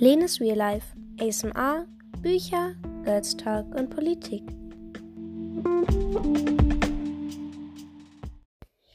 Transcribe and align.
Lenes 0.00 0.40
Real 0.40 0.56
Life, 0.56 0.96
ASMR, 1.20 1.86
Bücher, 2.22 2.74
Girls 3.04 3.36
Talk 3.36 3.66
und 3.74 3.90
Politik. 3.90 4.42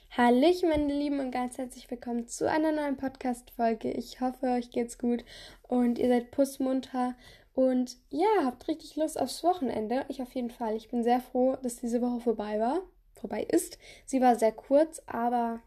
Hallöchen, 0.09 0.69
meine 0.69 0.91
Lieben, 0.91 1.19
und 1.19 1.29
ganz 1.29 1.59
herzlich 1.59 1.91
willkommen 1.91 2.27
zu 2.27 2.49
einer 2.49 2.71
neuen 2.71 2.97
Podcast-Folge. 2.97 3.91
Ich 3.91 4.19
hoffe, 4.19 4.47
euch 4.47 4.71
geht's 4.71 4.97
gut 4.97 5.23
und 5.61 5.99
ihr 5.99 6.07
seid 6.07 6.31
pussmunter 6.31 7.13
und 7.53 7.97
ja, 8.09 8.25
habt 8.43 8.67
richtig 8.67 8.95
Lust 8.95 9.19
aufs 9.19 9.43
Wochenende. 9.43 10.05
Ich 10.07 10.23
auf 10.23 10.33
jeden 10.33 10.49
Fall. 10.49 10.75
Ich 10.75 10.89
bin 10.89 11.03
sehr 11.03 11.19
froh, 11.19 11.55
dass 11.61 11.75
diese 11.75 12.01
Woche 12.01 12.21
vorbei 12.21 12.59
war. 12.59 12.81
Vorbei 13.13 13.43
ist. 13.43 13.77
Sie 14.07 14.21
war 14.21 14.37
sehr 14.37 14.53
kurz, 14.53 15.03
aber 15.05 15.61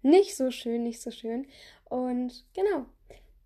nicht 0.00 0.38
so 0.38 0.50
schön, 0.50 0.84
nicht 0.84 1.02
so 1.02 1.10
schön. 1.10 1.46
Und 1.84 2.46
genau, 2.54 2.86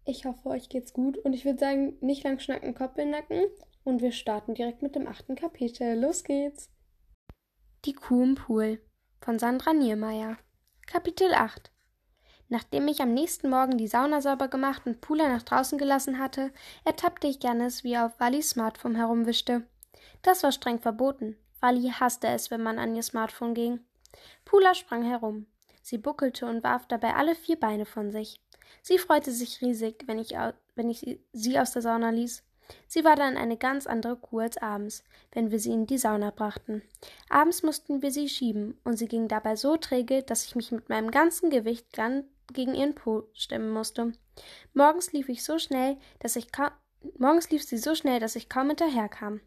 ich 0.05 0.25
hoffe, 0.25 0.49
euch 0.49 0.69
geht's 0.69 0.93
gut 0.93 1.19
und 1.19 1.33
ich 1.33 1.45
würde 1.45 1.59
sagen, 1.59 1.97
nicht 2.01 2.25
lang 2.25 2.39
schnacken, 2.39 2.75
Kopf 2.75 2.99
in 2.99 3.11
Nacken 3.11 3.47
und 3.85 4.03
wir 4.03 4.13
starten 4.13 4.55
direkt 4.55 4.83
mit 4.83 4.95
dem 4.95 5.07
achten 5.07 5.35
Kapitel. 5.35 5.99
Los 5.99 6.25
geht's! 6.25 6.71
Die 7.85 7.93
Kuh 7.93 8.23
im 8.23 8.35
Pool 8.35 8.81
von 9.21 9.39
Sandra 9.39 9.73
Niemeyer 9.73 10.39
Kapitel 10.87 11.33
8 11.35 11.71
Nachdem 12.49 12.89
ich 12.89 13.01
am 13.01 13.15
nächsten 13.15 13.49
Morgen 13.49 13.79
die 13.79 13.89
Sauna 13.89 14.21
sauber 14.21 14.49
gemacht 14.49 14.83
und 14.87 15.01
Pula 15.01 15.29
nach 15.29 15.43
draußen 15.43 15.79
gelassen 15.79 16.19
hatte, 16.19 16.53
ertappte 16.85 17.27
ich 17.27 17.43
Janis, 17.43 17.85
wie 17.85 17.95
er 17.95 18.07
auf 18.07 18.21
Wallis 18.21 18.51
Smartphone 18.51 18.95
herumwischte. 18.95 19.67
Das 20.23 20.43
war 20.43 20.53
streng 20.53 20.79
verboten. 20.79 21.37
Wally 21.61 21.91
hasste 21.91 22.29
es, 22.29 22.51
wenn 22.51 22.63
man 22.63 22.79
an 22.79 22.95
ihr 22.95 23.03
Smartphone 23.03 23.55
ging. 23.55 23.81
Pula 24.45 24.75
sprang 24.75 25.03
herum. 25.03 25.47
Sie 25.85 25.99
buckelte 25.99 26.47
und 26.47 26.65
warf 26.65 26.87
dabei 26.87 27.13
alle 27.13 27.35
vier 27.35 27.61
Beine 27.61 27.85
von 27.85 28.11
sich. 28.11 28.41
Sie 28.81 28.97
freute 28.97 29.31
sich 29.31 29.61
riesig, 29.61 30.05
wenn 30.07 30.19
ich, 30.19 30.31
wenn 30.75 30.89
ich 30.89 31.21
sie 31.35 31.59
aus 31.59 31.73
der 31.73 31.83
Sauna 31.83 32.09
ließ. 32.09 32.43
Sie 32.87 33.05
war 33.05 33.17
dann 33.17 33.37
eine 33.37 33.59
ganz 33.59 33.87
andere 33.87 34.17
Kuh 34.17 34.39
als 34.39 34.57
abends, 34.57 35.05
wenn 35.33 35.51
wir 35.51 35.59
sie 35.59 35.73
in 35.73 35.85
die 35.85 35.99
Sauna 35.99 36.31
brachten. 36.31 36.81
Abends 37.29 37.63
mussten 37.63 38.01
wir 38.01 38.11
sie 38.11 38.31
schieben, 38.31 38.81
und 38.85 38.97
sie 38.97 39.09
ging 39.09 39.29
dabei 39.29 39.57
so 39.57 39.77
träge, 39.77 40.23
dass 40.23 40.47
ich 40.47 40.57
mich 40.57 40.73
mit 40.73 40.89
meinem 40.89 41.11
ganzen 41.11 41.51
Gewicht 41.51 41.87
gegen 42.55 42.75
ihren 42.75 42.95
Po 42.95 43.29
stemmen 43.35 43.69
musste. 43.69 44.15
Morgens 44.73 45.13
lief 45.13 45.29
ich 45.29 45.45
so 45.45 45.59
schnell, 45.59 45.99
dass 46.21 46.37
ich 46.37 46.51
kaum 46.51 46.71
Morgens 47.19 47.51
lief 47.51 47.63
sie 47.63 47.77
so 47.77 47.95
schnell, 47.95 48.21
dass 48.21 48.37
ich 48.37 48.49
kaum 48.49 48.69
hinterherkam. 48.69 49.43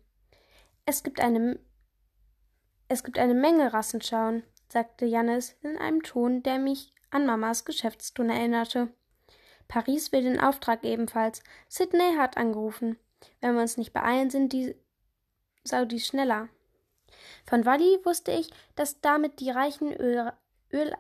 Es 0.86 1.02
gibt 1.02 1.20
eine 1.20 1.58
es 2.90 3.04
gibt 3.04 3.18
eine 3.18 3.34
Menge 3.34 3.74
Rassenschauen, 3.74 4.44
sagte 4.68 5.06
Jannis 5.06 5.56
in 5.62 5.78
einem 5.78 6.04
Ton, 6.04 6.44
der 6.44 6.60
mich 6.60 6.94
an 7.10 7.26
Mamas 7.26 7.66
Geschäftstun 7.66 8.30
erinnerte. 8.30 8.90
Paris 9.68 10.12
will 10.12 10.24
den 10.24 10.40
Auftrag 10.40 10.84
ebenfalls. 10.84 11.44
Sydney 11.68 12.16
hat 12.18 12.38
angerufen. 12.38 12.98
Wenn 13.42 13.56
wir 13.56 13.62
uns 13.62 13.78
nicht 13.78 13.94
beeilen, 13.94 14.30
sind 14.30 14.54
die 14.54 14.76
Saudis 15.64 16.08
schneller. 16.08 16.50
Von 17.46 17.66
Wally 17.66 18.00
wusste 18.04 18.32
ich, 18.32 18.50
dass 18.76 19.02
damit 19.02 19.40
die 19.40 19.50
reichen 19.50 19.94
Öl, 19.94 20.32
Öl, 20.72 20.96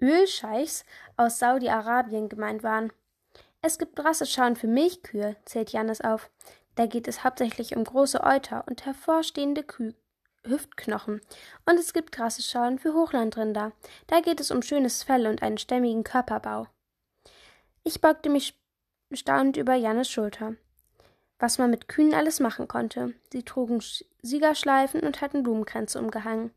Ölscheichs 0.00 0.84
aus 1.16 1.38
Saudi-Arabien 1.38 2.28
gemeint 2.28 2.62
waren. 2.62 2.92
Es 3.62 3.78
gibt 3.78 3.98
Rasseschauen 3.98 4.56
für 4.56 4.68
Milchkühe, 4.68 5.36
zählt 5.44 5.72
Janis 5.72 6.00
auf. 6.00 6.30
Da 6.74 6.86
geht 6.86 7.08
es 7.08 7.24
hauptsächlich 7.24 7.74
um 7.74 7.84
große 7.84 8.22
Euter 8.22 8.64
und 8.68 8.84
hervorstehende 8.84 9.62
Kühe. 9.62 9.94
Hüftknochen. 10.46 11.20
Und 11.64 11.78
es 11.78 11.92
gibt 11.92 12.12
krasse 12.12 12.42
Schauen 12.42 12.78
für 12.78 12.94
Hochlandrinder. 12.94 13.72
Da 14.06 14.20
geht 14.20 14.40
es 14.40 14.50
um 14.50 14.62
schönes 14.62 15.02
Fell 15.02 15.26
und 15.26 15.42
einen 15.42 15.58
stämmigen 15.58 16.04
Körperbau. 16.04 16.66
Ich 17.84 18.00
beugte 18.00 18.30
mich 18.30 18.58
staunend 19.12 19.56
über 19.56 19.74
Jannes 19.74 20.10
Schulter. 20.10 20.54
Was 21.38 21.58
man 21.58 21.70
mit 21.70 21.88
Kühen 21.88 22.14
alles 22.14 22.40
machen 22.40 22.66
konnte. 22.66 23.14
Sie 23.32 23.42
trugen 23.42 23.82
Siegerschleifen 24.22 25.00
und 25.00 25.20
hatten 25.20 25.42
Blumenkränze 25.42 25.98
umgehangen. 25.98 26.50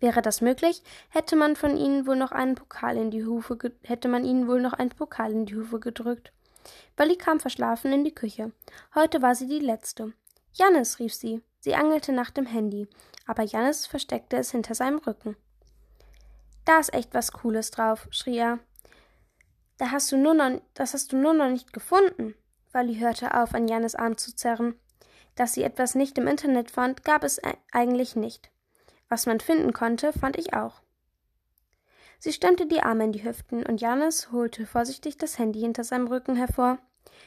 Wäre 0.00 0.22
das 0.22 0.40
möglich, 0.40 0.82
hätte 1.10 1.36
man 1.36 1.56
von 1.56 1.76
ihnen 1.76 2.06
wohl 2.06 2.16
noch 2.16 2.32
einen 2.32 2.54
Pokal 2.54 2.96
in 2.96 3.10
die 3.10 3.24
Hufe 3.24 3.58
hätte 3.82 4.08
man 4.08 4.24
ihnen 4.24 4.48
wohl 4.48 4.60
noch 4.60 4.72
einen 4.72 4.90
Pokal 4.90 5.32
in 5.32 5.46
die 5.46 5.56
Hufe 5.56 5.78
gedrückt. 5.78 6.32
Wally 6.96 7.16
kam 7.16 7.38
verschlafen 7.38 7.92
in 7.92 8.04
die 8.04 8.14
Küche. 8.14 8.52
Heute 8.94 9.20
war 9.22 9.34
sie 9.34 9.46
die 9.46 9.58
letzte. 9.58 10.12
Jannis, 10.52 10.98
rief 10.98 11.14
sie. 11.14 11.42
Sie 11.60 11.74
angelte 11.74 12.12
nach 12.12 12.30
dem 12.30 12.46
Handy, 12.46 12.88
aber 13.26 13.42
Jannis 13.42 13.86
versteckte 13.86 14.36
es 14.36 14.50
hinter 14.50 14.74
seinem 14.74 14.98
Rücken. 14.98 15.36
Da 16.64 16.78
ist 16.78 16.92
echt 16.92 17.14
was 17.14 17.32
Cooles 17.32 17.70
drauf, 17.70 18.08
schrie 18.10 18.38
er. 18.38 18.58
Da 19.78 19.90
hast 19.90 20.10
du 20.12 20.16
nur 20.16 20.34
noch, 20.34 20.60
das 20.74 20.94
hast 20.94 21.12
du 21.12 21.16
nur 21.16 21.32
noch 21.32 21.48
nicht 21.48 21.72
gefunden. 21.72 22.34
Wally 22.72 22.98
hörte 22.98 23.34
auf, 23.34 23.54
an 23.54 23.68
Jannis 23.68 23.94
Arm 23.94 24.16
zu 24.16 24.34
zerren. 24.34 24.74
Dass 25.34 25.54
sie 25.54 25.62
etwas 25.62 25.94
nicht 25.94 26.18
im 26.18 26.26
Internet 26.26 26.70
fand, 26.70 27.04
gab 27.04 27.24
es 27.24 27.40
eigentlich 27.72 28.16
nicht. 28.16 28.50
Was 29.08 29.26
man 29.26 29.40
finden 29.40 29.72
konnte, 29.72 30.12
fand 30.12 30.38
ich 30.38 30.54
auch. 30.54 30.82
Sie 32.18 32.32
stemmte 32.32 32.66
die 32.66 32.82
Arme 32.82 33.04
in 33.04 33.12
die 33.12 33.24
Hüften 33.24 33.64
und 33.64 33.80
Janis 33.80 34.30
holte 34.30 34.66
vorsichtig 34.66 35.16
das 35.16 35.38
Handy 35.38 35.60
hinter 35.60 35.84
seinem 35.84 36.06
Rücken 36.06 36.36
hervor. 36.36 36.78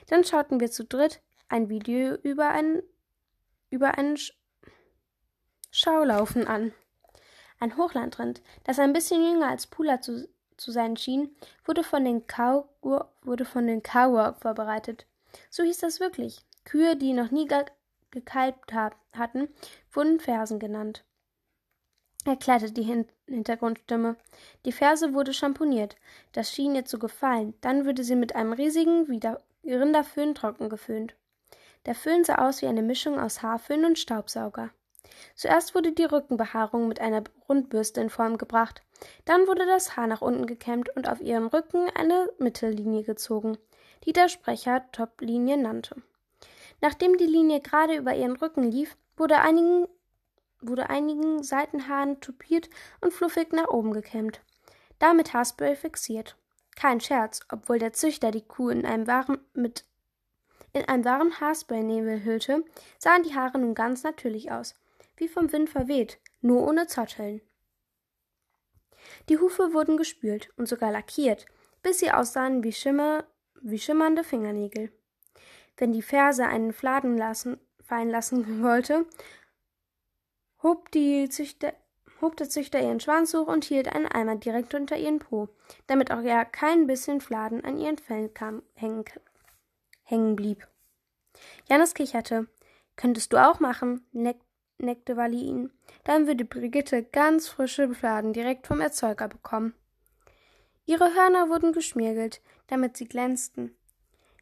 Dann 0.08 0.24
schauten 0.24 0.60
wir 0.60 0.70
zu 0.70 0.86
dritt 0.86 1.22
ein 1.50 1.70
Video 1.70 2.16
über 2.16 2.50
einen 2.50 2.84
über 3.74 3.98
einen 3.98 4.18
Sch 4.18 4.34
Schaulaufen 5.72 6.46
an. 6.46 6.72
Ein 7.60 7.76
Hochlandrind, 7.76 8.44
das 8.64 8.78
ein 8.78 8.94
bisschen 8.94 9.24
jünger 9.24 9.50
als 9.50 9.66
Pula 9.66 10.00
zu, 10.00 10.30
zu 10.58 10.72
sein 10.72 10.96
schien, 10.96 11.36
wurde 11.66 11.84
von 11.84 12.06
den 12.06 12.28
Cow 12.28 12.66
wurde 12.82 13.46
von 13.46 13.66
den 13.66 13.82
Cowwork 13.82 14.40
vorbereitet. 14.40 15.08
So 15.50 15.64
hieß 15.64 15.80
das 15.80 16.00
wirklich. 16.00 16.42
Kühe, 16.66 16.96
die 16.96 17.14
noch 17.14 17.32
nie 17.32 17.48
ge 17.48 17.66
gekalbt 18.12 18.74
hatten, 18.74 19.50
wurden 19.92 20.20
Fersen 20.20 20.60
genannt. 20.60 21.04
Erklärte 22.26 22.72
die 22.72 22.84
Hin 22.84 23.08
Hintergrundstimme. 23.28 24.18
Die 24.66 24.72
Ferse 24.72 25.16
wurde 25.16 25.34
schamponiert. 25.34 25.96
Das 26.34 26.52
schien 26.52 26.76
ihr 26.76 26.86
zu 26.86 27.00
gefallen. 27.00 27.56
Dann 27.62 27.88
wurde 27.88 28.04
sie 28.04 28.16
mit 28.16 28.36
einem 28.36 28.54
riesigen 28.54 29.08
Rinderföhn 29.66 30.36
trocken 30.36 30.70
geföhnt. 30.70 31.16
Der 31.86 31.96
Föhn 31.96 32.24
sah 32.24 32.36
aus 32.36 32.62
wie 32.62 32.68
eine 32.68 32.82
Mischung 32.82 33.20
aus 33.20 33.42
Haarföhn 33.42 33.86
und 33.86 34.00
Staubsauger. 34.00 34.70
Zuerst 35.36 35.76
wurde 35.76 35.92
die 35.92 36.06
Rückenbehaarung 36.06 36.88
mit 36.88 37.02
einer 37.02 37.24
Rundbürste 37.50 38.02
in 38.02 38.10
Form 38.10 38.38
gebracht. 38.38 38.82
Dann 39.26 39.48
wurde 39.48 39.66
das 39.66 39.98
Haar 39.98 40.08
nach 40.08 40.22
unten 40.22 40.46
gekämmt 40.46 40.90
und 40.96 41.10
auf 41.10 41.20
ihren 41.20 41.48
Rücken 41.48 41.90
eine 41.96 42.30
Mittellinie 42.40 43.04
gezogen, 43.04 43.58
die 44.06 44.14
der 44.14 44.30
Sprecher 44.30 44.90
Toplinie 44.92 45.58
nannte. 45.58 46.02
Nachdem 46.82 47.18
die 47.18 47.26
Linie 47.26 47.60
gerade 47.62 47.96
über 47.96 48.16
ihren 48.16 48.36
Rücken 48.36 48.64
lief, 48.64 48.98
wurde 49.18 49.40
einigen, 49.40 49.88
wurde 50.62 50.90
einigen 50.90 51.44
Seitenhaaren 51.44 52.20
tupiert 52.22 52.70
und 53.02 53.14
fluffig 53.14 53.52
nach 53.52 53.68
oben 53.68 53.94
gekämmt. 53.94 54.42
Damit 55.00 55.34
Haarspray 55.34 55.76
fixiert. 55.76 56.38
Kein 56.76 57.02
Scherz, 57.02 57.42
obwohl 57.52 57.78
der 57.78 57.94
Züchter 57.94 58.32
die 58.32 58.42
Kuh 58.42 58.70
in 58.70 58.86
einem 58.86 59.08
wahren, 59.08 59.40
mit 59.54 59.86
in 60.74 60.86
einen 60.86 61.06
warmen 61.06 61.40
Haarspray-Nebel 61.40 62.24
hüllte, 62.24 62.66
sahen 62.98 63.24
die 63.24 63.36
Haare 63.36 63.60
nun 63.60 63.76
ganz 63.76 64.04
natürlich 64.04 64.52
aus, 64.52 64.76
wie 65.16 65.28
vom 65.28 65.52
Wind 65.52 65.70
verweht, 65.70 66.20
nur 66.42 66.68
ohne 66.68 66.88
Zotteln. 66.88 67.42
Die 69.30 69.38
Hufe 69.38 69.74
wurden 69.74 69.98
gespült 69.98 70.50
und 70.58 70.68
sogar 70.68 70.92
lackiert, 70.92 71.46
bis 71.82 72.00
sie 72.00 72.12
aussahen 72.12 72.64
wie, 72.64 72.74
Schimmer, 72.74 73.26
wie 73.62 73.80
schimmernde 73.80 74.24
Fingernägel. 74.24 74.92
Wenn 75.78 75.94
die 75.94 76.02
Ferse 76.02 76.46
einen 76.46 76.74
Fladen 76.74 77.18
lassen, 77.18 77.60
fallen 77.82 78.10
lassen 78.10 78.64
wollte, 78.64 79.06
hob, 80.64 80.90
Züchter, 81.30 81.74
hob 82.22 82.38
der 82.38 82.50
Züchter 82.50 82.82
ihren 82.82 83.00
Schwanz 83.00 83.34
hoch 83.34 83.48
und 83.48 83.66
hielt 83.66 83.94
einen 83.94 84.08
Eimer 84.08 84.38
direkt 84.38 84.74
unter 84.74 84.98
ihren 84.98 85.20
Po, 85.20 85.50
damit 85.88 86.12
auch 86.12 86.22
ja 86.22 86.46
kein 86.46 86.88
bisschen 86.88 87.22
Fladen 87.22 87.64
an 87.64 87.78
ihren 87.78 87.98
Fellen 87.98 88.34
kam, 88.34 88.64
hängen 88.76 89.06
hängen 90.04 90.36
blieb. 90.36 90.68
Janis 91.68 91.94
kicherte. 91.94 92.48
Könntest 92.96 93.34
du 93.34 93.38
auch 93.38 93.60
machen, 93.60 94.06
neck 94.12 94.38
neckte 94.78 95.16
Wally 95.16 95.42
ihn. 95.42 95.72
Dann 96.04 96.28
würde 96.28 96.46
Brigitte 96.46 97.04
ganz 97.04 97.48
frische 97.48 97.94
Fladen 97.94 98.34
direkt 98.34 98.68
vom 98.68 98.82
Erzeuger 98.82 99.28
bekommen. 99.28 99.74
Ihre 100.86 101.14
Hörner 101.14 101.50
wurden 101.50 101.72
geschmiergelt, 101.72 102.42
damit 102.68 102.98
sie 102.98 103.08
glänzten. 103.08 103.76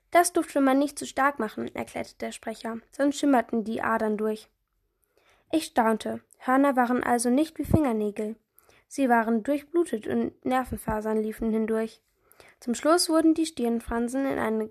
Das 0.10 0.34
durfte 0.34 0.60
man 0.60 0.80
nicht 0.80 0.98
zu 0.98 1.06
stark 1.06 1.40
machen, 1.40 1.74
erklärte 1.75 2.16
der 2.19 2.31
Sprecher, 2.31 2.80
sonst 2.92 3.18
schimmerten 3.18 3.63
die 3.63 3.81
Adern 3.81 4.18
durch. 4.18 4.50
Ich 5.52 5.66
staunte. 5.66 6.22
Hörner 6.40 6.75
waren 6.75 7.04
also 7.04 7.30
nicht 7.30 7.58
wie 7.60 7.66
Fingernägel. 7.66 8.36
Sie 8.88 9.10
waren 9.10 9.44
durchblutet 9.44 10.08
und 10.08 10.44
Nervenfasern 10.44 11.22
liefen 11.22 11.52
hindurch. 11.52 12.02
Zum 12.60 12.74
Schluss 12.74 13.10
wurden 13.10 13.34
die 13.34 13.46
Stirnfransen 13.46 14.25
in 14.25 14.40
eine 14.40 14.69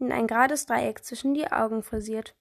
in 0.00 0.12
ein 0.12 0.26
gerades 0.26 0.66
Dreieck 0.66 1.04
zwischen 1.04 1.34
die 1.34 1.50
Augen 1.50 1.82
frisiert. 1.82 2.34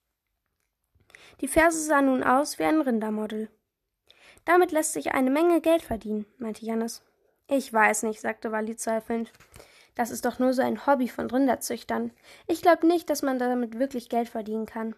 Die 1.41 1.47
Ferse 1.47 1.81
sah 1.81 2.01
nun 2.01 2.23
aus 2.23 2.59
wie 2.59 2.63
ein 2.63 2.81
Rindermodel. 2.81 3.49
Damit 4.45 4.71
lässt 4.71 4.93
sich 4.93 5.11
eine 5.13 5.29
Menge 5.29 5.61
Geld 5.61 5.81
verdienen, 5.81 6.25
meinte 6.37 6.65
Jannis. 6.65 7.03
Ich 7.47 7.71
weiß 7.71 8.03
nicht, 8.03 8.21
sagte 8.21 8.51
Wally 8.51 8.75
zweifelnd. 8.75 9.31
Das 9.95 10.11
ist 10.11 10.25
doch 10.25 10.39
nur 10.39 10.53
so 10.53 10.61
ein 10.61 10.85
Hobby 10.85 11.09
von 11.09 11.29
Rinderzüchtern. 11.29 12.11
Ich 12.47 12.61
glaube 12.61 12.87
nicht, 12.87 13.09
dass 13.09 13.21
man 13.21 13.39
damit 13.39 13.79
wirklich 13.79 14.07
Geld 14.09 14.29
verdienen 14.29 14.65
kann. 14.65 14.95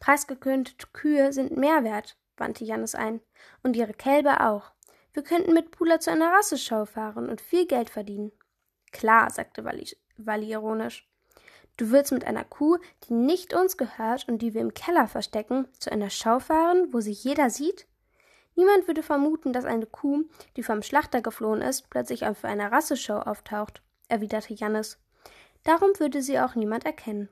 Preisgekönte 0.00 0.74
Kühe 0.92 1.32
sind 1.32 1.56
mehr 1.56 1.82
wert, 1.82 2.16
wandte 2.36 2.64
Jannis 2.64 2.94
ein. 2.94 3.20
Und 3.62 3.76
ihre 3.76 3.94
Kälber 3.94 4.48
auch. 4.48 4.72
Wir 5.12 5.22
könnten 5.22 5.54
mit 5.54 5.70
Pula 5.70 5.98
zu 5.98 6.10
einer 6.10 6.32
Rasseschau 6.32 6.84
fahren 6.84 7.28
und 7.28 7.40
viel 7.40 7.66
Geld 7.66 7.88
verdienen. 7.88 8.32
Klar, 8.92 9.30
sagte 9.30 9.64
Wally, 9.64 9.96
Wally 10.18 10.50
ironisch. 10.52 11.08
Du 11.76 11.90
willst 11.90 12.12
mit 12.12 12.24
einer 12.24 12.44
Kuh, 12.44 12.78
die 13.04 13.12
nicht 13.12 13.52
uns 13.52 13.76
gehört 13.76 14.28
und 14.28 14.38
die 14.38 14.54
wir 14.54 14.62
im 14.62 14.72
Keller 14.72 15.08
verstecken, 15.08 15.68
zu 15.78 15.92
einer 15.92 16.08
Schau 16.08 16.38
fahren, 16.38 16.88
wo 16.92 17.00
sie 17.00 17.12
jeder 17.12 17.50
sieht? 17.50 17.86
Niemand 18.54 18.86
würde 18.86 19.02
vermuten, 19.02 19.52
dass 19.52 19.66
eine 19.66 19.84
Kuh, 19.84 20.24
die 20.56 20.62
vom 20.62 20.82
Schlachter 20.82 21.20
geflohen 21.20 21.60
ist, 21.60 21.90
plötzlich 21.90 22.26
auf 22.26 22.44
einer 22.44 22.72
Rasseshow 22.72 23.18
auftaucht, 23.18 23.82
erwiderte 24.08 24.54
Jannis. 24.54 24.98
Darum 25.64 25.90
würde 25.98 26.22
sie 26.22 26.40
auch 26.40 26.54
niemand 26.54 26.86
erkennen. 26.86 27.28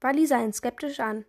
Wally 0.00 0.26
sah 0.26 0.42
ihn 0.42 0.52
skeptisch 0.52 0.98
an. 0.98 1.24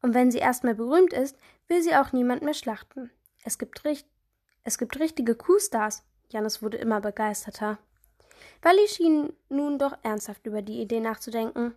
Und 0.00 0.14
wenn 0.14 0.30
sie 0.30 0.38
erstmal 0.38 0.76
berühmt 0.76 1.12
ist, 1.12 1.36
will 1.66 1.82
sie 1.82 1.96
auch 1.96 2.12
niemand 2.12 2.42
mehr 2.42 2.54
schlachten. 2.54 3.10
Es 3.42 3.58
gibt, 3.58 3.84
richt 3.84 4.06
es 4.62 4.76
gibt 4.76 5.00
richtige 5.00 5.34
Kuhstars. 5.34 6.04
Jannis 6.28 6.62
wurde 6.62 6.76
immer 6.76 7.00
begeisterter. 7.00 7.78
Wally 8.62 8.86
schien 8.86 9.32
nun 9.48 9.78
doch 9.78 9.96
ernsthaft 10.02 10.46
über 10.46 10.62
die 10.62 10.80
Idee 10.80 11.00
nachzudenken. 11.00 11.74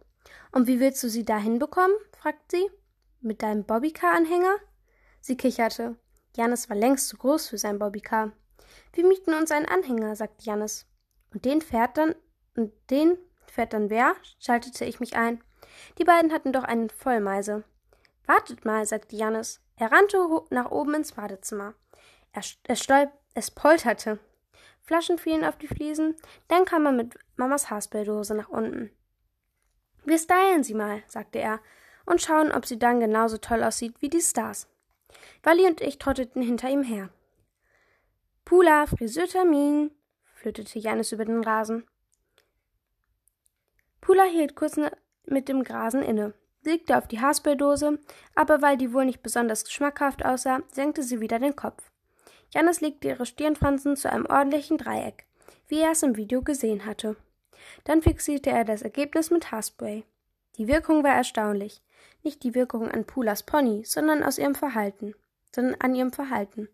Und 0.52 0.68
wie 0.68 0.80
willst 0.80 1.02
du 1.04 1.10
sie 1.10 1.26
dahin 1.26 1.60
bekommen? 1.60 1.94
fragte 2.20 2.58
sie. 2.58 2.72
Mit 3.22 3.42
deinem 3.42 3.64
Bobbycar-Anhänger? 3.64 4.56
Sie 5.22 5.38
kicherte. 5.38 5.96
Janis 6.36 6.70
war 6.70 6.76
längst 6.76 7.08
zu 7.08 7.18
groß 7.18 7.50
für 7.50 7.58
sein 7.58 7.80
Bobbycar. 7.80 8.32
Wir 8.94 9.06
mieten 9.06 9.34
uns 9.34 9.52
einen 9.52 9.68
Anhänger, 9.68 10.16
sagte 10.16 10.44
Janis. 10.44 10.88
Und 11.34 11.46
den 11.46 11.62
fährt 11.62 11.98
dann, 11.98 12.16
und 12.56 12.74
den 12.90 13.18
fährt 13.46 13.74
dann 13.74 13.90
wer? 13.90 14.16
schaltete 14.40 14.86
ich 14.86 15.00
mich 15.00 15.16
ein. 15.16 15.44
Die 15.98 16.04
beiden 16.04 16.34
hatten 16.34 16.54
doch 16.54 16.64
einen 16.64 16.90
Vollmeise. 16.90 17.64
Wartet 18.26 18.66
mal, 18.66 18.86
sagte 18.86 19.16
Janis. 19.16 19.62
Er 19.76 19.92
rannte 19.92 20.18
nach 20.50 20.72
oben 20.72 20.94
ins 20.96 21.14
Badezimmer. 21.14 21.74
Er, 22.34 22.44
er 22.64 22.76
stolp, 22.76 23.12
es 23.34 23.52
polterte. 23.52 24.20
Flaschen 24.82 25.18
fielen 25.18 25.46
auf 25.46 25.58
die 25.58 25.68
Fliesen, 25.68 26.16
dann 26.48 26.66
kam 26.66 26.86
er 26.86 26.92
mit 26.92 27.16
Mamas 27.36 27.70
Haarspray-Dose 27.70 28.36
nach 28.36 28.50
unten. 28.50 28.92
Wir 30.04 30.18
stylen 30.18 30.64
sie 30.64 30.74
mal, 30.74 31.04
sagte 31.08 31.40
er, 31.40 31.60
und 32.06 32.22
schauen, 32.22 32.52
ob 32.52 32.66
sie 32.66 32.80
dann 32.80 33.00
genauso 33.00 33.38
toll 33.38 33.64
aussieht 33.64 33.96
wie 34.00 34.10
die 34.10 34.22
Stars. 34.22 34.68
Wally 35.44 35.66
und 35.66 35.82
ich 35.82 36.00
trotteten 36.00 36.42
hinter 36.42 36.70
ihm 36.70 36.84
her. 36.84 37.10
Pula, 38.46 38.86
Friseurtermin, 38.88 39.92
flötete 40.34 40.80
Janis 40.80 41.12
über 41.12 41.26
den 41.26 41.44
Rasen. 41.44 41.86
Pula 44.02 44.24
hielt 44.24 44.56
kurz 44.56 44.80
mit 45.26 45.48
dem 45.48 45.64
Grasen 45.64 46.02
inne, 46.02 46.34
blickte 46.64 46.98
auf 46.98 47.08
die 47.08 47.20
Haarspray-Dose, 47.20 48.00
aber 48.36 48.62
weil 48.62 48.78
die 48.78 48.94
wohl 48.94 49.06
nicht 49.06 49.22
besonders 49.22 49.64
geschmackhaft 49.64 50.26
aussah, 50.26 50.62
senkte 50.70 51.04
sie 51.04 51.22
wieder 51.22 51.40
den 51.40 51.56
Kopf. 51.56 51.92
Janis 52.54 52.82
legte 52.82 53.10
ihre 53.10 53.26
Stirnfransen 53.26 53.96
zu 53.96 54.12
einem 54.12 54.26
ordentlichen 54.26 54.78
Dreieck, 54.78 55.26
wie 55.68 55.80
er 55.80 55.92
es 55.92 56.04
im 56.04 56.18
Video 56.18 56.42
gesehen 56.42 56.86
hatte. 56.86 57.16
Dann 57.84 58.02
fixierte 58.02 58.50
er 58.50 58.66
das 58.66 58.82
Ergebnis 58.82 59.32
mit 59.32 59.52
Haarspray. 59.52 60.04
Die 60.58 60.68
Wirkung 60.68 61.04
war 61.04 61.16
erstaunlich. 61.16 61.82
Nicht 62.24 62.44
die 62.44 62.56
Wirkung 62.56 62.90
an 62.90 63.06
Pulas 63.06 63.44
Pony, 63.44 63.84
sondern 63.86 64.24
aus 64.24 64.38
ihrem 64.38 64.56
Verhalten, 64.56 65.16
sondern 65.54 65.76
an 65.80 65.96
ihrem 65.96 66.12
Verhalten. 66.12 66.70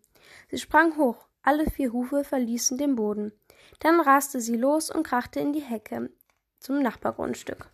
Sie 0.50 0.58
sprang 0.58 0.96
hoch, 0.96 1.28
alle 1.42 1.70
vier 1.70 1.92
Hufe 1.92 2.24
verließen 2.24 2.76
den 2.76 2.96
Boden. 2.96 3.32
Dann 3.80 4.00
raste 4.00 4.40
sie 4.40 4.56
los 4.56 4.90
und 4.90 5.04
krachte 5.04 5.40
in 5.40 5.52
die 5.52 5.62
Hecke 5.62 6.10
zum 6.58 6.82
Nachbargrundstück. 6.82 7.70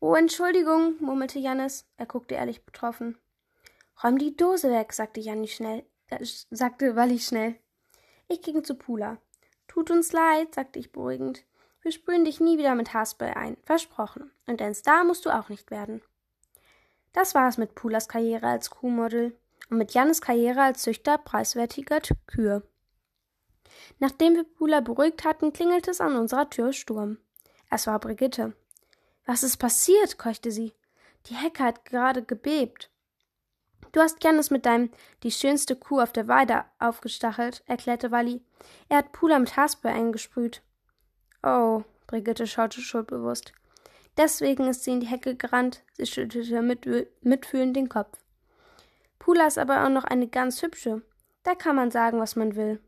Oh, 0.00 0.14
Entschuldigung, 0.14 0.96
murmelte 1.00 1.38
Jannis. 1.38 1.86
Er 1.96 2.06
guckte 2.06 2.34
ehrlich 2.34 2.64
betroffen. 2.64 3.18
Räum 4.02 4.18
die 4.18 4.36
Dose 4.36 4.70
weg, 4.70 4.92
sagte 4.92 5.20
Janni 5.20 5.48
schnell, 5.48 5.84
äh, 6.08 6.24
sagte 6.50 6.96
Walli 6.96 7.18
schnell. 7.18 7.56
Ich 8.28 8.42
ging 8.42 8.64
zu 8.64 8.74
Pula. 8.74 9.18
Tut 9.68 9.90
uns 9.90 10.12
leid, 10.12 10.54
sagte 10.54 10.78
ich 10.78 10.92
beruhigend. 10.92 11.44
Wir 11.82 11.90
sprühen 11.90 12.24
dich 12.24 12.40
nie 12.40 12.58
wieder 12.58 12.74
mit 12.76 12.94
Haarspray 12.94 13.32
ein. 13.32 13.56
Versprochen. 13.64 14.30
Und 14.46 14.62
ein 14.62 14.74
Star 14.74 15.04
musst 15.04 15.26
du 15.26 15.30
auch 15.30 15.48
nicht 15.48 15.70
werden. 15.70 16.00
Das 17.12 17.34
war 17.34 17.48
es 17.48 17.58
mit 17.58 17.74
Pulas 17.74 18.08
Karriere 18.08 18.46
als 18.46 18.70
Kuhmodel 18.70 19.36
und 19.68 19.78
mit 19.78 19.92
Jannes 19.92 20.20
Karriere 20.20 20.62
als 20.62 20.82
Züchter 20.82 21.18
preiswertiger 21.18 22.00
Kühe. 22.26 22.62
Nachdem 23.98 24.34
wir 24.34 24.44
Pula 24.44 24.80
beruhigt 24.80 25.24
hatten, 25.24 25.52
klingelte 25.52 25.90
es 25.90 26.00
an 26.00 26.16
unserer 26.16 26.48
Tür 26.48 26.72
Sturm. 26.72 27.18
Es 27.68 27.86
war 27.86 27.98
Brigitte. 27.98 28.54
Was 29.26 29.42
ist 29.42 29.56
passiert? 29.56 30.18
keuchte 30.18 30.50
sie. 30.50 30.72
Die 31.26 31.34
Hecke 31.34 31.64
hat 31.64 31.84
gerade 31.84 32.22
gebebt. 32.22 32.90
Du 33.92 34.00
hast 34.00 34.22
Jannis 34.24 34.50
mit 34.50 34.66
deinem 34.66 34.90
die 35.22 35.30
schönste 35.30 35.76
Kuh 35.76 36.00
auf 36.00 36.12
der 36.12 36.28
Weide 36.28 36.64
aufgestachelt, 36.78 37.62
erklärte 37.66 38.10
Walli. 38.10 38.40
Er 38.88 38.98
hat 38.98 39.12
Pula 39.12 39.38
mit 39.38 39.56
Haarspray 39.56 39.92
eingesprüht. 39.92 40.62
Oh, 41.42 41.82
Brigitte 42.06 42.46
schaute 42.46 42.80
schuldbewusst. 42.80 43.52
Deswegen 44.16 44.66
ist 44.66 44.84
sie 44.84 44.92
in 44.92 45.00
die 45.00 45.06
Hecke 45.06 45.34
gerannt. 45.34 45.82
Sie 45.94 46.06
schüttelte 46.06 46.62
mit, 46.62 46.86
mitfühlend 47.22 47.76
den 47.76 47.88
Kopf. 47.88 48.18
Pula 49.18 49.46
ist 49.46 49.58
aber 49.58 49.84
auch 49.84 49.88
noch 49.88 50.04
eine 50.04 50.28
ganz 50.28 50.62
hübsche. 50.62 51.02
Da 51.42 51.54
kann 51.54 51.76
man 51.76 51.90
sagen, 51.90 52.20
was 52.20 52.36
man 52.36 52.56
will. 52.56 52.80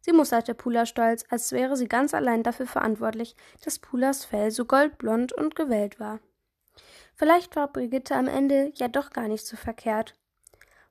Sie 0.00 0.12
musterte 0.12 0.54
Pula 0.54 0.86
stolz, 0.86 1.24
als 1.30 1.50
wäre 1.50 1.76
sie 1.76 1.88
ganz 1.88 2.14
allein 2.14 2.44
dafür 2.44 2.66
verantwortlich, 2.66 3.34
dass 3.64 3.80
Pulas 3.80 4.24
Fell 4.24 4.52
so 4.52 4.64
goldblond 4.64 5.32
und 5.32 5.56
gewellt 5.56 5.98
war. 5.98 6.20
Vielleicht 7.16 7.56
war 7.56 7.72
Brigitte 7.72 8.14
am 8.14 8.28
Ende 8.28 8.70
ja 8.76 8.88
doch 8.88 9.10
gar 9.10 9.26
nicht 9.26 9.46
so 9.46 9.56
verkehrt. 9.56 10.14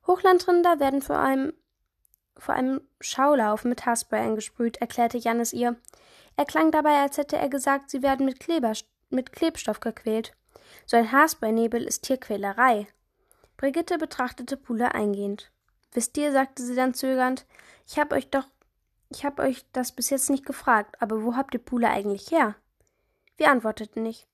Hochlandrinder 0.06 0.80
werden 0.80 1.02
vor 1.02 1.20
einem, 1.20 1.54
vor 2.38 2.56
einem 2.56 2.82
Schaulauf 3.00 3.64
mit 3.64 3.86
Haarspray 3.86 4.20
eingesprüht, 4.20 4.78
erklärte 4.78 5.18
Jannis 5.18 5.54
ihr. 5.54 5.78
Er 6.38 6.46
klang 6.46 6.72
dabei, 6.72 7.02
als 7.02 7.18
hätte 7.18 7.38
er 7.38 7.50
gesagt, 7.50 7.90
sie 7.90 8.02
werden 8.02 8.26
mit, 8.26 8.40
Kleber, 8.40 8.74
mit 9.10 9.32
Klebstoff 9.32 9.80
gequält. 9.80 10.34
So 10.86 10.98
ein 10.98 11.12
Haarspraynebel 11.12 11.84
ist 11.84 12.04
Tierquälerei. 12.04 12.88
Brigitte 13.58 13.98
betrachtete 13.98 14.58
Pula 14.58 14.90
eingehend. 14.90 15.52
Wisst 15.94 16.18
ihr, 16.18 16.32
sagte 16.32 16.64
sie 16.64 16.76
dann 16.76 16.94
zögernd, 16.94 17.46
ich 17.88 17.98
hab 17.98 18.12
euch 18.12 18.30
doch, 18.30 18.46
ich 19.10 19.24
hab 19.24 19.40
euch 19.40 19.66
das 19.72 19.94
bis 19.94 20.10
jetzt 20.10 20.30
nicht 20.30 20.46
gefragt, 20.46 21.02
aber 21.02 21.24
wo 21.24 21.36
habt 21.36 21.54
ihr 21.54 21.62
Pula 21.62 21.90
eigentlich 21.90 22.32
her? 22.32 22.56
Wir 23.38 23.50
antworteten 23.50 24.04
nicht. 24.04 24.28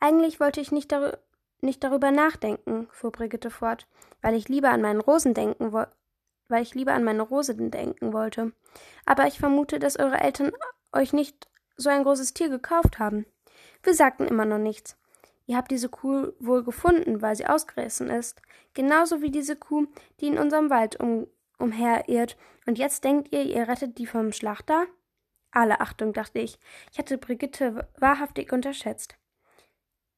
Eigentlich 0.00 0.40
wollte 0.40 0.60
ich 0.60 0.72
nicht, 0.72 0.90
darü 0.90 1.12
nicht 1.60 1.84
darüber 1.84 2.10
nachdenken, 2.10 2.88
fuhr 2.90 3.12
Brigitte 3.12 3.50
fort, 3.50 3.86
weil 4.20 4.34
ich 4.34 4.48
lieber 4.48 4.70
an 4.70 4.82
meinen 4.82 5.00
Rosen 5.00 5.32
denken 5.32 5.70
wollte 5.70 5.92
weil 6.52 6.62
ich 6.62 6.74
lieber 6.74 6.92
an 6.92 7.02
meine 7.02 7.22
Rosen 7.22 7.72
denken 7.72 8.12
wollte. 8.12 8.52
Aber 9.06 9.26
ich 9.26 9.38
vermute, 9.38 9.80
dass 9.80 9.98
eure 9.98 10.20
Eltern 10.20 10.52
euch 10.92 11.12
nicht 11.12 11.48
so 11.76 11.90
ein 11.90 12.02
großes 12.02 12.34
Tier 12.34 12.48
gekauft 12.48 12.98
haben. 12.98 13.26
Wir 13.82 13.94
sagten 13.94 14.26
immer 14.26 14.44
noch 14.44 14.58
nichts. 14.58 14.96
Ihr 15.46 15.56
habt 15.56 15.70
diese 15.70 15.88
Kuh 15.88 16.32
wohl 16.38 16.62
gefunden, 16.62 17.20
weil 17.20 17.34
sie 17.36 17.46
ausgerissen 17.46 18.08
ist. 18.08 18.40
Genauso 18.74 19.22
wie 19.22 19.30
diese 19.30 19.56
Kuh, 19.56 19.86
die 20.20 20.28
in 20.28 20.38
unserem 20.38 20.70
Wald 20.70 21.00
um, 21.00 21.26
umherirrt. 21.58 22.36
Und 22.66 22.78
jetzt 22.78 23.04
denkt 23.04 23.32
ihr, 23.32 23.42
ihr 23.42 23.68
rettet 23.68 23.98
die 23.98 24.06
vom 24.06 24.32
Schlachter? 24.32 24.86
Alle 25.50 25.80
Achtung, 25.80 26.12
dachte 26.12 26.38
ich. 26.38 26.58
Ich 26.92 26.98
hatte 26.98 27.18
Brigitte 27.18 27.88
wahrhaftig 27.98 28.52
unterschätzt. 28.52 29.16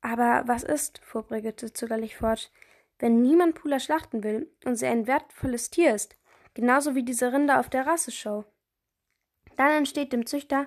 Aber 0.00 0.44
was 0.46 0.62
ist, 0.62 0.98
fuhr 0.98 1.22
Brigitte 1.22 1.72
zögerlich 1.72 2.16
fort, 2.16 2.52
wenn 2.98 3.22
niemand 3.22 3.54
Pula 3.54 3.80
schlachten 3.80 4.22
will 4.22 4.52
und 4.64 4.76
sie 4.76 4.86
ein 4.86 5.06
wertvolles 5.06 5.70
Tier 5.70 5.94
ist, 5.94 6.16
genauso 6.52 6.94
wie 6.94 7.02
diese 7.02 7.32
Rinder 7.32 7.58
auf 7.58 7.70
der 7.70 7.86
Rasseshow? 7.86 8.44
Dann 9.56 9.70
entsteht 9.70 10.12
dem 10.12 10.26
Züchter 10.26 10.66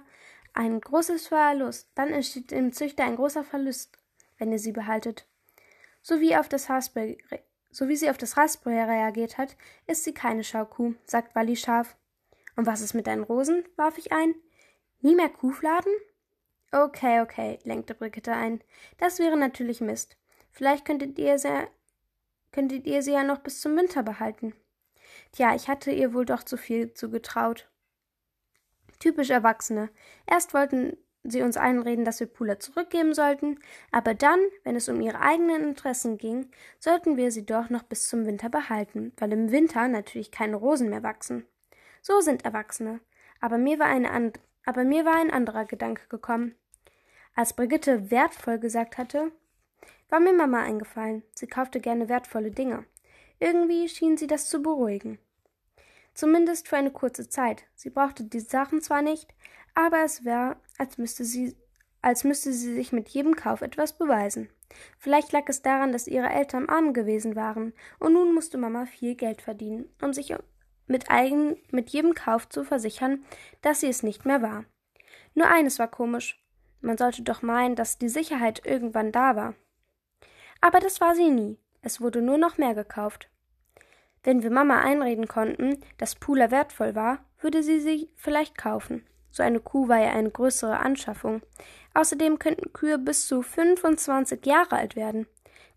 ein 0.54 0.80
großes 0.80 1.28
Verlust. 1.28 1.90
Dann 1.96 2.10
entsteht 2.10 2.52
dem 2.52 2.74
Züchter 2.74 3.04
ein 3.06 3.16
großer 3.16 3.44
Verlust, 3.44 3.98
wenn 4.38 4.52
ihr 4.52 4.60
sie 4.60 4.72
behaltet. 4.72 5.28
So 6.02 6.20
wie, 6.20 6.36
auf 6.36 6.50
das 6.50 6.70
Raspberry, 6.70 7.18
so 7.70 7.88
wie 7.88 7.96
sie 7.96 8.10
auf 8.10 8.18
das 8.18 8.38
Raspberry 8.38 8.82
reagiert 8.82 9.38
hat, 9.38 9.56
ist 9.86 10.04
sie 10.04 10.14
keine 10.14 10.44
Schaukuh, 10.44 10.96
sagt 11.06 11.36
Wally 11.36 11.56
scharf. 11.56 11.96
Und 12.56 12.66
was 12.66 12.82
ist 12.82 12.94
mit 12.94 13.08
deinen 13.08 13.24
Rosen? 13.24 13.64
warf 13.76 13.98
ich 13.98 14.12
ein. 14.12 14.34
Nie 15.02 15.16
mehr 15.16 15.30
Kuhfladen? 15.30 15.92
Okay, 16.72 17.22
okay, 17.22 17.60
lenkte 17.64 17.94
Brigitte 17.94 18.34
ein. 18.34 18.62
Das 18.98 19.20
wäre 19.20 19.38
natürlich 19.38 19.80
Mist. 19.80 20.18
Vielleicht 20.52 20.86
könntet 20.86 21.20
ihr 21.20 21.38
sie, 21.38 21.68
könntet 22.52 22.88
ihr 22.88 23.04
sie 23.04 23.14
ja 23.14 23.24
noch 23.24 23.40
bis 23.40 23.62
zum 23.62 23.78
Winter 23.78 24.02
behalten. 24.02 24.54
Tja, 25.32 25.56
ich 25.56 25.68
hatte 25.68 25.92
ihr 25.92 26.14
wohl 26.14 26.26
doch 26.26 26.44
zu 26.44 26.58
viel 26.58 26.94
zugetraut. 26.94 27.70
Typisch 29.00 29.30
Erwachsene. 29.30 29.90
Erst 30.26 30.54
wollten 30.54 30.98
sie 31.24 31.42
uns 31.42 31.58
einreden, 31.58 32.06
dass 32.06 32.20
wir 32.20 32.28
Pula 32.28 32.60
zurückgeben 32.60 33.14
sollten, 33.14 33.60
aber 33.92 34.14
dann, 34.14 34.40
wenn 34.64 34.76
es 34.76 34.88
um 34.90 35.02
ihre 35.02 35.20
eigenen 35.20 35.64
Interessen 35.64 36.18
ging, 36.18 36.50
sollten 36.80 37.18
wir 37.18 37.32
sie 37.32 37.46
doch 37.46 37.70
noch 37.70 37.84
bis 37.84 38.08
zum 38.08 38.26
Winter 38.26 38.50
behalten, 38.50 39.12
weil 39.18 39.34
im 39.34 39.52
Winter 39.52 39.88
natürlich 39.88 40.32
keine 40.32 40.56
Rosen 40.56 40.90
mehr 40.90 41.04
wachsen. 41.04 41.46
So 42.02 42.22
sind 42.22 42.46
Erwachsene. 42.46 43.02
Aber 43.40 43.58
mir 43.58 43.80
war, 43.80 43.88
eine 43.88 44.32
aber 44.66 44.84
mir 44.84 45.06
war 45.06 45.16
ein 45.16 45.32
anderer 45.32 45.66
Gedanke 45.66 46.08
gekommen. 46.08 46.56
Als 47.36 47.54
Brigitte 47.54 48.10
wertvoll 48.10 48.60
gesagt 48.60 48.98
hatte, 48.98 49.32
war 50.10 50.20
mir 50.20 50.34
Mama 50.34 50.64
eingefallen. 50.64 51.24
Sie 51.36 51.48
kaufte 51.48 51.80
gerne 51.80 52.10
wertvolle 52.10 52.52
Dinge. 52.52 52.86
Irgendwie 53.40 53.88
schien 53.90 54.18
sie 54.18 54.28
das 54.28 54.50
zu 54.50 54.62
beruhigen. 54.62 55.20
Zumindest 56.18 56.68
für 56.68 56.78
eine 56.78 56.90
kurze 56.90 57.30
Zeit. 57.30 57.66
Sie 57.76 57.92
brauchte 57.92 58.24
die 58.24 58.40
Sachen 58.40 58.82
zwar 58.82 59.04
nicht, 59.04 59.36
aber 59.76 60.04
es 60.04 60.26
wäre, 60.26 60.56
als 60.80 60.98
müsste 60.98 61.24
sie, 61.24 61.56
als 62.02 62.24
müsste 62.24 62.54
sie 62.54 62.74
sich 62.74 62.92
mit 62.92 63.08
jedem 63.10 63.36
Kauf 63.36 63.62
etwas 63.62 64.00
beweisen. 64.00 64.50
Vielleicht 64.98 65.32
lag 65.32 65.44
es 65.46 65.62
daran, 65.62 65.92
dass 65.92 66.08
ihre 66.08 66.32
Eltern 66.32 66.70
arm 66.70 66.94
gewesen 66.94 67.36
waren, 67.36 67.72
und 68.00 68.14
nun 68.14 68.34
musste 68.34 68.58
Mama 68.58 68.88
viel 68.88 69.14
Geld 69.14 69.44
verdienen, 69.44 69.94
um 70.02 70.12
sich 70.12 70.34
mit, 70.88 71.12
eigen, 71.12 71.58
mit 71.70 71.92
jedem 71.92 72.16
Kauf 72.16 72.50
zu 72.50 72.64
versichern, 72.64 73.24
dass 73.62 73.82
sie 73.82 73.88
es 73.88 74.02
nicht 74.02 74.26
mehr 74.26 74.42
war. 74.42 74.66
Nur 75.36 75.48
eines 75.52 75.78
war 75.78 75.88
komisch. 75.88 76.44
Man 76.82 76.98
sollte 76.98 77.22
doch 77.22 77.44
meinen, 77.44 77.76
dass 77.76 78.00
die 78.00 78.10
Sicherheit 78.10 78.66
irgendwann 78.66 79.12
da 79.12 79.36
war. 79.36 79.54
Aber 80.62 80.80
das 80.80 81.00
war 81.00 81.14
sie 81.14 81.30
nie. 81.30 81.60
Es 81.84 82.02
wurde 82.02 82.24
nur 82.24 82.40
noch 82.40 82.58
mehr 82.58 82.74
gekauft. 82.74 83.30
Wenn 84.24 84.44
wir 84.44 84.52
Mama 84.52 84.82
einreden 84.82 85.28
konnten, 85.28 85.80
dass 85.98 86.16
Pula 86.16 86.52
wertvoll 86.52 86.96
war, 86.96 87.20
würde 87.40 87.64
sie 87.64 87.80
sie 87.80 88.10
vielleicht 88.16 88.58
kaufen. 88.58 89.06
So 89.32 89.44
eine 89.44 89.60
Kuh 89.60 89.88
war 89.88 90.00
ja 90.00 90.12
eine 90.12 90.32
größere 90.32 90.80
Anschaffung. 90.80 91.42
Außerdem 91.94 92.40
könnten 92.40 92.74
Kühe 92.74 92.98
bis 92.98 93.28
zu 93.28 93.42
25 93.42 94.46
Jahre 94.46 94.78
alt 94.78 94.96
werden. 94.96 95.28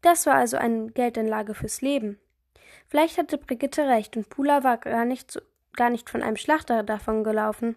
Das 0.02 0.26
war 0.26 0.35
also 0.35 0.56
eine 0.56 0.90
Geldanlage 0.90 1.54
fürs 1.54 1.82
Leben. 1.82 2.18
Vielleicht 2.88 3.18
hatte 3.18 3.38
Brigitte 3.38 3.87
recht 3.87 4.16
und 4.16 4.30
Pula 4.30 4.64
war 4.64 4.78
gar 4.78 5.04
nicht, 5.04 5.30
so, 5.30 5.40
gar 5.76 5.90
nicht 5.90 6.11
von 6.11 6.23
einem 6.23 6.37
Schlachter 6.37 6.82
davon 6.82 7.23
gelaufen. 7.23 7.76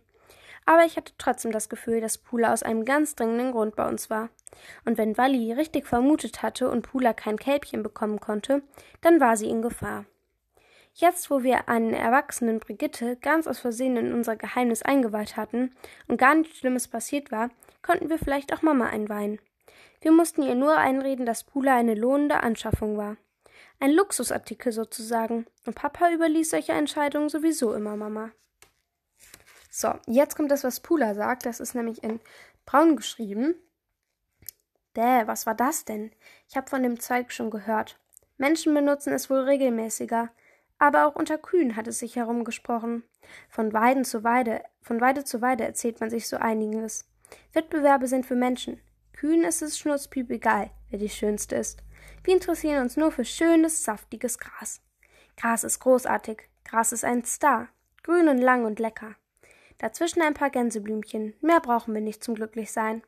Aber 0.65 0.85
ich 0.85 0.95
hatte 0.95 1.13
trotzdem 1.17 1.51
das 1.51 1.69
Gefühl, 1.69 1.99
dass 1.99 2.17
Pula 2.17 2.53
aus 2.53 2.63
einem 2.63 2.85
ganz 2.85 3.15
dringenden 3.15 3.51
Grund 3.51 3.75
bei 3.75 3.87
uns 3.87 4.09
war. 4.09 4.29
Und 4.85 4.97
wenn 4.97 5.17
Walli 5.17 5.51
richtig 5.51 5.85
vermutet 5.85 6.41
hatte 6.41 6.69
und 6.69 6.83
Pula 6.83 7.13
kein 7.13 7.37
Kälbchen 7.37 7.83
bekommen 7.83 8.19
konnte, 8.19 8.63
dann 9.01 9.19
war 9.19 9.35
sie 9.35 9.49
in 9.49 9.61
Gefahr. 9.61 10.05
Jetzt, 10.95 11.31
wo 11.31 11.41
wir 11.41 11.69
einen 11.69 11.93
erwachsenen 11.93 12.59
Brigitte 12.59 13.17
ganz 13.17 13.47
aus 13.47 13.59
Versehen 13.59 13.97
in 13.97 14.13
unser 14.13 14.35
Geheimnis 14.35 14.83
eingeweiht 14.83 15.35
hatten 15.37 15.75
und 16.07 16.17
gar 16.17 16.35
nichts 16.35 16.59
Schlimmes 16.59 16.87
passiert 16.87 17.31
war, 17.31 17.49
konnten 17.81 18.09
wir 18.09 18.19
vielleicht 18.19 18.53
auch 18.53 18.61
Mama 18.61 18.87
einweihen. 18.87 19.39
Wir 20.01 20.11
mussten 20.11 20.43
ihr 20.43 20.53
nur 20.53 20.77
einreden, 20.77 21.25
dass 21.25 21.45
Pula 21.45 21.75
eine 21.75 21.95
lohnende 21.95 22.43
Anschaffung 22.43 22.97
war. 22.97 23.17
Ein 23.79 23.91
Luxusartikel 23.91 24.71
sozusagen. 24.71 25.47
Und 25.65 25.75
Papa 25.75 26.11
überließ 26.11 26.51
solche 26.51 26.73
Entscheidungen 26.73 27.29
sowieso 27.29 27.73
immer 27.73 27.95
Mama. 27.95 28.31
So, 29.71 29.95
jetzt 30.05 30.35
kommt 30.35 30.51
das, 30.51 30.63
was 30.63 30.81
Pula 30.81 31.15
sagt. 31.15 31.45
Das 31.47 31.59
ist 31.59 31.73
nämlich 31.73 32.03
in 32.03 32.19
braun 32.65 32.95
geschrieben. 32.95 33.55
Däh, 34.95 35.25
was 35.25 35.47
war 35.47 35.55
das 35.55 35.85
denn? 35.85 36.11
Ich 36.47 36.55
habe 36.55 36.69
von 36.69 36.83
dem 36.83 36.99
Zeug 36.99 37.31
schon 37.31 37.49
gehört. 37.49 37.97
Menschen 38.37 38.73
benutzen 38.73 39.11
es 39.13 39.29
wohl 39.29 39.39
regelmäßiger. 39.39 40.29
Aber 40.83 41.07
auch 41.07 41.15
unter 41.15 41.37
Kühen 41.37 41.77
hat 41.77 41.87
es 41.87 41.99
sich 41.99 42.17
herumgesprochen. 42.17 43.03
Von 43.47 43.71
Weiden 43.71 44.03
zu 44.03 44.25
Weide, 44.25 44.61
von 44.81 44.99
Weide 44.99 45.23
zu 45.23 45.41
Weide 45.41 45.63
erzählt 45.63 46.01
man 46.01 46.09
sich 46.09 46.27
so 46.27 46.35
einiges. 46.35 47.07
Wettbewerbe 47.53 48.05
sind 48.05 48.25
für 48.25 48.35
Menschen. 48.35 48.81
Kühen 49.13 49.45
ist 49.45 49.61
es 49.61 49.79
schnurzpiep 49.79 50.29
egal, 50.29 50.71
wer 50.89 50.99
die 50.99 51.07
schönste 51.07 51.55
ist. 51.55 51.81
Wir 52.25 52.33
interessieren 52.33 52.81
uns 52.81 52.97
nur 52.97 53.13
für 53.13 53.23
schönes, 53.23 53.85
saftiges 53.85 54.37
Gras. 54.37 54.81
Gras 55.37 55.63
ist 55.63 55.79
großartig. 55.79 56.49
Gras 56.65 56.91
ist 56.91 57.05
ein 57.05 57.23
Star. 57.23 57.69
Grün 58.03 58.27
und 58.27 58.39
lang 58.39 58.65
und 58.65 58.77
lecker. 58.77 59.15
Dazwischen 59.77 60.21
ein 60.21 60.33
paar 60.33 60.49
Gänseblümchen. 60.49 61.33
Mehr 61.39 61.61
brauchen 61.61 61.93
wir 61.93 62.01
nicht 62.01 62.21
zum 62.21 62.35
Glücklichsein. 62.35 63.03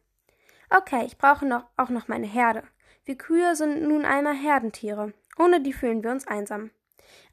Okay, 0.70 1.04
ich 1.06 1.18
brauche 1.18 1.46
noch, 1.46 1.66
auch 1.76 1.90
noch 1.90 2.08
meine 2.08 2.28
Herde. 2.28 2.64
Wir 3.04 3.18
Kühe 3.18 3.54
sind 3.58 3.82
nun 3.82 4.06
einmal 4.06 4.34
Herdentiere. 4.34 5.12
Ohne 5.38 5.60
die 5.60 5.74
fühlen 5.74 6.06
wir 6.06 6.12
uns 6.12 6.26
einsam. 6.26 6.72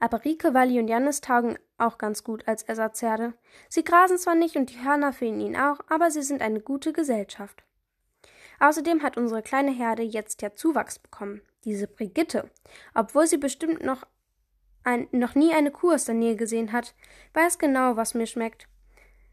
Aber 0.02 0.24
Rike, 0.24 0.52
Walli 0.52 0.80
und 0.80 0.88
Jannis 0.88 1.20
taugen 1.20 1.56
auch 1.78 1.96
ganz 1.96 2.24
gut 2.24 2.48
als 2.48 2.64
Ersatzherde. 2.64 3.34
Sie 3.68 3.84
grasen 3.84 4.18
zwar 4.18 4.34
nicht 4.34 4.56
und 4.56 4.70
die 4.70 4.84
Hörner 4.84 5.12
fehlen 5.12 5.38
ihnen 5.38 5.54
auch, 5.54 5.78
aber 5.88 6.10
sie 6.10 6.22
sind 6.22 6.42
eine 6.42 6.58
gute 6.58 6.92
Gesellschaft. 6.92 7.62
Außerdem 8.58 9.04
hat 9.04 9.16
unsere 9.16 9.42
kleine 9.42 9.70
Herde 9.70 10.02
jetzt 10.02 10.42
ja 10.42 10.56
Zuwachs 10.56 10.98
bekommen. 10.98 11.40
Diese 11.64 11.86
Brigitte, 11.86 12.50
obwohl 12.94 13.28
sie 13.28 13.36
bestimmt 13.36 13.84
noch, 13.84 14.04
ein, 14.82 15.06
noch 15.12 15.36
nie 15.36 15.54
eine 15.54 15.70
Kuh 15.70 15.92
aus 15.92 16.06
der 16.06 16.16
Nähe 16.16 16.34
gesehen 16.34 16.72
hat, 16.72 16.96
weiß 17.34 17.58
genau, 17.58 17.94
was 17.94 18.14
mir 18.14 18.26
schmeckt. 18.26 18.66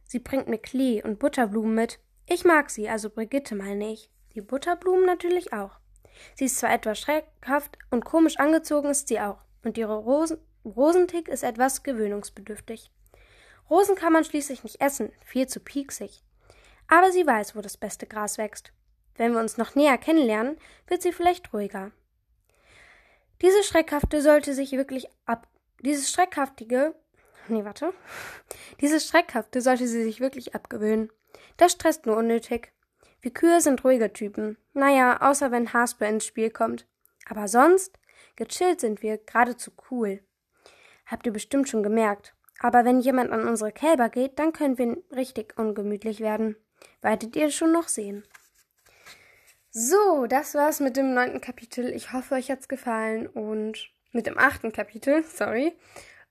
Sie 0.03 0.19
bringt 0.19 0.47
mir 0.47 0.59
Klee 0.59 1.01
und 1.01 1.17
Butterblumen 1.17 1.73
mit. 1.73 1.97
Ich 2.27 2.45
mag 2.45 2.69
sie, 2.69 2.87
also 2.87 3.09
Brigitte 3.09 3.55
meine 3.55 3.91
ich. 3.91 4.11
Die 4.35 4.41
Butterblumen 4.41 5.07
natürlich 5.07 5.51
auch. 5.51 5.79
Sie 6.35 6.45
ist 6.45 6.59
zwar 6.59 6.71
etwas 6.71 6.99
schreckhaft 6.99 7.79
und 7.89 8.05
komisch 8.05 8.37
angezogen 8.37 8.89
ist 8.89 9.07
sie 9.07 9.19
auch 9.19 9.39
und 9.63 9.75
ihre 9.75 9.97
Rosen 9.97 10.37
Rosentick 10.71 11.27
ist 11.27 11.43
etwas 11.43 11.83
gewöhnungsbedürftig. 11.83 12.91
Rosen 13.69 13.95
kann 13.95 14.13
man 14.13 14.23
schließlich 14.23 14.63
nicht 14.63 14.81
essen, 14.81 15.11
viel 15.23 15.47
zu 15.47 15.59
pieksig. 15.59 16.23
Aber 16.87 17.11
sie 17.11 17.25
weiß, 17.25 17.55
wo 17.55 17.61
das 17.61 17.77
beste 17.77 18.07
Gras 18.07 18.37
wächst. 18.37 18.71
Wenn 19.15 19.33
wir 19.33 19.39
uns 19.39 19.57
noch 19.57 19.75
näher 19.75 19.97
kennenlernen, 19.97 20.57
wird 20.87 21.01
sie 21.01 21.11
vielleicht 21.11 21.53
ruhiger. 21.53 21.91
Diese 23.41 23.63
Schreckhafte 23.63 24.21
sollte 24.21 24.53
sich 24.53 24.71
wirklich 24.71 25.07
ab. 25.25 25.47
Dieses 25.81 26.11
Schreckhaftige. 26.11 26.95
Nee, 27.47 27.63
warte. 27.63 27.93
Dieses 28.81 29.07
Schreckhafte 29.07 29.61
sollte 29.61 29.87
sie 29.87 30.03
sich 30.03 30.19
wirklich 30.19 30.55
abgewöhnen. 30.55 31.11
Das 31.57 31.73
stresst 31.73 32.05
nur 32.05 32.17
unnötig. 32.17 32.71
Wir 33.21 33.31
Kühe 33.31 33.61
sind 33.61 33.83
ruhige 33.83 34.11
Typen. 34.11 34.57
Naja, 34.73 35.21
außer 35.21 35.51
wenn 35.51 35.73
Hasper 35.73 36.07
ins 36.07 36.25
Spiel 36.25 36.49
kommt. 36.49 36.87
Aber 37.27 37.47
sonst 37.47 37.99
Gechillt 38.39 38.79
sind 38.79 39.01
wir, 39.01 39.17
geradezu 39.17 39.71
cool. 39.91 40.21
Habt 41.09 41.25
ihr 41.25 41.33
bestimmt 41.33 41.67
schon 41.69 41.83
gemerkt. 41.83 42.35
Aber 42.59 42.85
wenn 42.85 42.99
jemand 42.99 43.31
an 43.31 43.47
unsere 43.47 43.71
Kälber 43.71 44.09
geht, 44.09 44.37
dann 44.37 44.53
können 44.53 44.77
wir 44.77 44.97
richtig 45.15 45.57
ungemütlich 45.57 46.19
werden. 46.19 46.55
Werdet 47.01 47.35
ihr 47.35 47.51
schon 47.51 47.71
noch 47.71 47.87
sehen. 47.87 48.23
So, 49.71 50.25
das 50.27 50.55
war's 50.55 50.79
mit 50.79 50.97
dem 50.97 51.13
neunten 51.13 51.41
Kapitel. 51.41 51.93
Ich 51.93 52.11
hoffe, 52.11 52.35
euch 52.35 52.49
hat's 52.49 52.67
gefallen 52.67 53.27
und 53.27 53.91
mit 54.11 54.27
dem 54.27 54.37
achten 54.37 54.71
Kapitel, 54.71 55.23
sorry. 55.35 55.73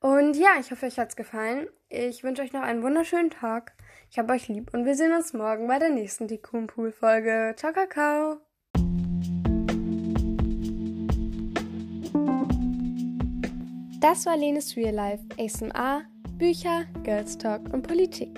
Und 0.00 0.36
ja, 0.36 0.50
ich 0.60 0.70
hoffe, 0.70 0.86
euch 0.86 0.98
hat's 0.98 1.16
gefallen. 1.16 1.68
Ich 1.88 2.22
wünsche 2.22 2.42
euch 2.42 2.52
noch 2.52 2.62
einen 2.62 2.82
wunderschönen 2.82 3.30
Tag. 3.30 3.72
Ich 4.10 4.18
hab 4.18 4.30
euch 4.30 4.48
lieb 4.48 4.72
und 4.72 4.84
wir 4.84 4.94
sehen 4.94 5.12
uns 5.12 5.32
morgen 5.32 5.66
bei 5.66 5.78
der 5.78 5.90
nächsten 5.90 6.28
Tikun 6.28 6.66
Pool 6.66 6.92
Folge. 6.92 7.54
Ciao, 7.56 7.72
Kakao. 7.72 8.47
Das 14.00 14.26
war 14.26 14.36
Lenes 14.36 14.76
Real 14.76 14.94
Life, 14.94 15.24
ASMR, 15.40 16.02
Bücher, 16.38 16.84
Girls 17.02 17.36
Talk 17.36 17.62
und 17.72 17.84
Politik. 17.84 18.30